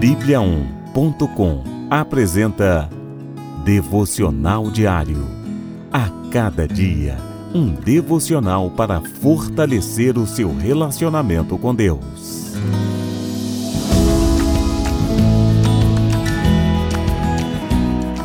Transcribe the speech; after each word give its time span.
Bíblia1.com 0.00 1.64
apresenta 1.88 2.86
Devocional 3.64 4.70
Diário. 4.70 5.26
A 5.90 6.10
cada 6.30 6.68
dia, 6.68 7.16
um 7.54 7.70
devocional 7.72 8.70
para 8.70 9.00
fortalecer 9.00 10.18
o 10.18 10.26
seu 10.26 10.54
relacionamento 10.54 11.56
com 11.56 11.74
Deus. 11.74 12.52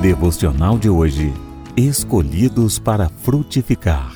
Devocional 0.01 0.77
de 0.77 0.89
hoje. 0.89 1.33
Escolhidos 1.77 2.79
para 2.79 3.07
frutificar. 3.07 4.13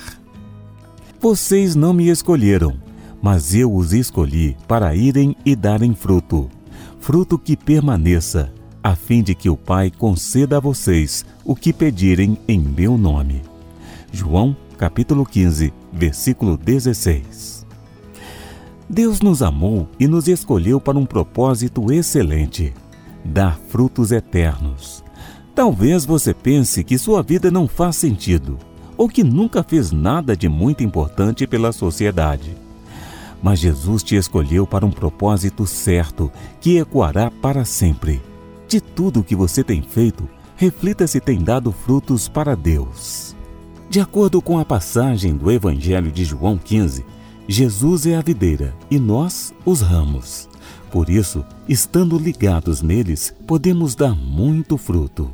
Vocês 1.21 1.73
não 1.73 1.93
me 1.93 2.09
escolheram, 2.09 2.73
mas 3.21 3.55
eu 3.55 3.73
os 3.73 3.93
escolhi 3.93 4.57
para 4.67 4.93
irem 4.93 5.37
e 5.45 5.55
darem 5.55 5.95
fruto 5.95 6.49
fruto 7.05 7.38
que 7.38 7.55
permaneça, 7.55 8.52
a 8.82 8.95
fim 8.95 9.22
de 9.22 9.36
que 9.36 9.48
o 9.48 9.55
Pai 9.55 9.91
conceda 9.91 10.58
a 10.58 10.59
vocês 10.59 11.23
o 11.44 11.55
que 11.55 11.72
pedirem 11.72 12.36
em 12.48 12.58
meu 12.58 12.98
nome. 12.98 13.44
João 14.12 14.58
capítulo 14.76 15.23
15, 15.23 15.72
versículo 15.94 16.58
16. 16.58 17.64
Deus 18.90 19.22
nos 19.22 19.44
amou 19.44 19.88
e 20.00 20.08
nos 20.08 20.28
escolheu 20.28 20.81
para 20.81 20.98
um 20.98 21.05
propósito 21.05 21.94
excelente: 21.94 22.73
dar 23.23 23.56
frutos 23.70 24.12
eternos. 24.12 25.03
Talvez 25.53 26.06
você 26.06 26.34
pense 26.34 26.84
que 26.84 26.98
sua 26.98 27.22
vida 27.22 27.52
não 27.52 27.67
faz 27.67 27.98
sentido 27.98 28.58
ou 28.98 29.08
que 29.08 29.23
nunca 29.23 29.62
fez 29.62 29.92
nada 29.92 30.36
de 30.36 30.50
muito 30.50 30.84
importante 30.84 31.45
pela 31.45 31.72
sociedade 31.72 32.64
mas 33.41 33.59
Jesus 33.59 34.03
te 34.03 34.16
escolheu 34.16 34.66
para 34.66 34.85
um 34.85 34.91
propósito 34.91 35.66
certo 35.66 36.31
que 36.59 36.77
ecoará 36.77 37.30
para 37.30 37.66
sempre. 37.66 38.21
De 38.67 38.81
tudo 38.81 39.19
o 39.19 39.23
que 39.23 39.36
você 39.36 39.64
tem 39.64 39.81
feito, 39.81 40.28
reflita 40.55 41.05
se 41.08 41.19
tem 41.19 41.39
dado 41.44 41.72
frutos 41.72 42.28
para 42.28 42.56
Deus. 42.56 43.36
De 43.89 44.00
acordo 44.00 44.41
com 44.41 44.58
a 44.58 44.66
passagem 44.66 45.36
do 45.36 45.52
Evangelho 45.52 46.11
de 46.11 46.25
João 46.25 46.58
15, 46.58 47.06
Jesus 47.47 48.08
é 48.08 48.16
a 48.16 48.22
videira 48.22 48.73
e 48.89 48.97
nós 48.97 49.53
os 49.63 49.81
ramos. 49.81 50.50
Por 50.91 51.09
isso, 51.09 51.45
estando 51.67 52.17
ligados 52.17 52.81
neles, 52.81 53.33
podemos 53.45 53.95
dar 53.95 54.16
muito 54.16 54.78
fruto. 54.78 55.30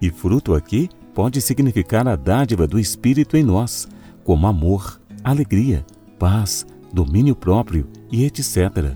E 0.00 0.10
fruto 0.10 0.54
aqui 0.54 0.88
pode 1.14 1.40
significar 1.40 2.06
a 2.06 2.14
dádiva 2.14 2.66
do 2.66 2.78
Espírito 2.78 3.36
em 3.36 3.42
nós, 3.42 3.88
como 4.22 4.46
amor, 4.46 5.00
alegria, 5.24 5.84
paz, 6.18 6.64
domínio 6.92 7.34
próprio 7.34 7.88
e 8.10 8.24
etc. 8.24 8.94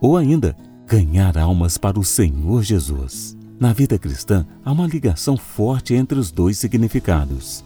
Ou 0.00 0.16
ainda, 0.16 0.56
ganhar 0.86 1.38
almas 1.38 1.78
para 1.78 1.98
o 1.98 2.04
Senhor 2.04 2.62
Jesus. 2.62 3.36
Na 3.58 3.72
vida 3.72 3.98
cristã, 3.98 4.46
há 4.64 4.72
uma 4.72 4.86
ligação 4.86 5.36
forte 5.36 5.94
entre 5.94 6.18
os 6.18 6.32
dois 6.32 6.58
significados. 6.58 7.64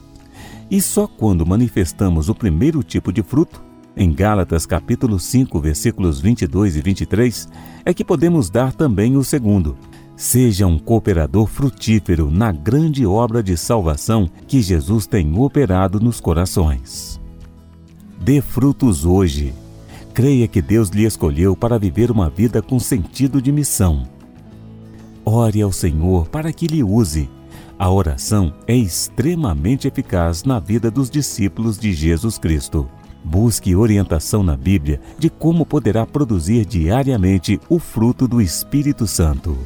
E 0.70 0.80
só 0.82 1.06
quando 1.06 1.46
manifestamos 1.46 2.28
o 2.28 2.34
primeiro 2.34 2.82
tipo 2.82 3.12
de 3.12 3.22
fruto, 3.22 3.64
em 3.96 4.12
Gálatas 4.12 4.66
capítulo 4.66 5.18
5, 5.18 5.58
versículos 5.58 6.20
22 6.20 6.76
e 6.76 6.82
23, 6.82 7.48
é 7.84 7.94
que 7.94 8.04
podemos 8.04 8.50
dar 8.50 8.72
também 8.72 9.16
o 9.16 9.24
segundo. 9.24 9.76
Seja 10.14 10.66
um 10.66 10.78
cooperador 10.78 11.46
frutífero 11.46 12.30
na 12.30 12.52
grande 12.52 13.06
obra 13.06 13.42
de 13.42 13.56
salvação 13.56 14.28
que 14.46 14.60
Jesus 14.60 15.06
tem 15.06 15.38
operado 15.38 15.98
nos 15.98 16.20
corações. 16.20 17.20
Dê 18.26 18.40
frutos 18.40 19.04
hoje. 19.04 19.54
Creia 20.12 20.48
que 20.48 20.60
Deus 20.60 20.88
lhe 20.88 21.04
escolheu 21.04 21.54
para 21.54 21.78
viver 21.78 22.10
uma 22.10 22.28
vida 22.28 22.60
com 22.60 22.76
sentido 22.76 23.40
de 23.40 23.52
missão. 23.52 24.02
Ore 25.24 25.62
ao 25.62 25.70
Senhor 25.70 26.26
para 26.26 26.52
que 26.52 26.66
lhe 26.66 26.82
use. 26.82 27.30
A 27.78 27.88
oração 27.88 28.52
é 28.66 28.74
extremamente 28.74 29.86
eficaz 29.86 30.42
na 30.42 30.58
vida 30.58 30.90
dos 30.90 31.08
discípulos 31.08 31.78
de 31.78 31.92
Jesus 31.92 32.36
Cristo. 32.36 32.88
Busque 33.22 33.76
orientação 33.76 34.42
na 34.42 34.56
Bíblia 34.56 35.00
de 35.16 35.30
como 35.30 35.64
poderá 35.64 36.04
produzir 36.04 36.66
diariamente 36.66 37.60
o 37.68 37.78
fruto 37.78 38.26
do 38.26 38.40
Espírito 38.40 39.06
Santo. 39.06 39.56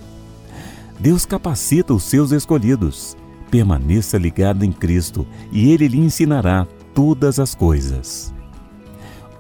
Deus 0.99 1.25
capacita 1.25 1.95
os 1.95 2.03
seus 2.03 2.31
escolhidos. 2.31 3.17
Permaneça 3.51 4.19
ligado 4.19 4.67
em 4.67 4.71
Cristo 4.71 5.27
e 5.51 5.73
Ele 5.73 5.89
lhe 5.89 5.99
ensinará 5.99 6.67
todas 6.93 7.39
as 7.39 7.55
coisas. 7.55 8.39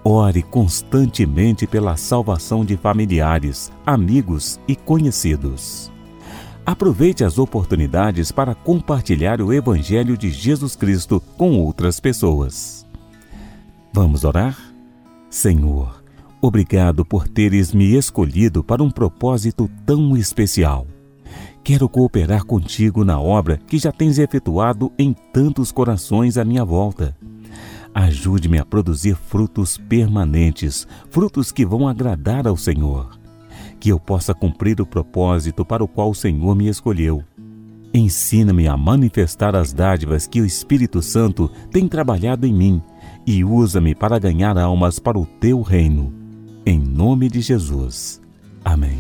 Ore 0.03 0.43
constantemente 0.43 1.67
pela 1.67 1.95
salvação 1.95 2.65
de 2.65 2.75
familiares, 2.77 3.71
amigos 3.85 4.59
e 4.67 4.75
conhecidos. 4.75 5.93
Aproveite 6.65 7.23
as 7.23 7.39
oportunidades 7.39 8.33
para 8.33 8.55
compartilhar 8.55 9.43
o 9.43 9.53
Evangelho 9.53 10.17
de 10.17 10.31
Jesus 10.31 10.75
Cristo 10.75 11.21
com 11.37 11.59
outras 11.59 12.01
pessoas. 12.01 12.87
Vamos 13.93 14.25
orar? 14.25 14.57
Senhor, 15.29 16.03
obrigado 16.41 17.05
por 17.05 17.29
teres 17.29 17.75
me 17.75 17.95
escolhido 17.95 18.65
para 18.65 18.83
um 18.83 18.91
propósito 18.91 19.71
tão 19.85 20.17
especial. 20.17 20.87
Quero 21.63 21.89
cooperar 21.91 22.47
contigo 22.47 23.05
na 23.05 23.21
obra 23.21 23.59
que 23.59 23.79
já 23.79 23.93
tens 23.93 24.19
efetuado 24.19 24.91
em 24.99 25.13
tantos 25.13 25.71
corações 25.71 26.39
à 26.39 26.45
minha 26.45 26.65
volta. 26.65 27.15
Ajude-me 27.95 28.59
a 28.59 28.65
produzir 28.65 29.17
frutos 29.17 29.77
permanentes, 29.77 30.87
frutos 31.11 31.51
que 31.51 31.67
vão 31.67 31.89
agradar 31.89 32.47
ao 32.47 32.57
Senhor. 32.57 33.19
Que 33.79 33.91
eu 33.91 33.99
possa 33.99 34.33
cumprir 34.33 34.81
o 34.81 34.87
propósito 34.87 35.65
para 35.65 35.83
o 35.83 35.89
qual 35.89 36.11
o 36.11 36.15
Senhor 36.15 36.55
me 36.55 36.69
escolheu. 36.69 37.25
Ensina-me 37.93 38.69
a 38.69 38.77
manifestar 38.77 39.57
as 39.57 39.73
dádivas 39.73 40.27
que 40.27 40.41
o 40.41 40.47
Espírito 40.47 41.03
Santo 41.03 41.51
tem 41.73 41.89
trabalhado 41.89 42.47
em 42.47 42.53
mim 42.53 42.81
e 43.27 43.45
usa-me 43.45 43.95
para 43.95 44.19
ganhar 44.19 44.57
almas 44.57 44.99
para 44.99 45.19
o 45.19 45.27
teu 45.27 45.61
reino. 45.61 46.13
Em 46.65 46.79
nome 46.79 47.29
de 47.29 47.41
Jesus. 47.41 48.21
Amém. 48.65 48.99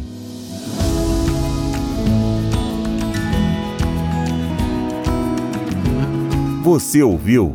Você 6.62 7.02
ouviu? 7.02 7.54